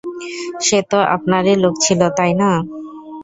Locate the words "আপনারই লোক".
1.15-1.75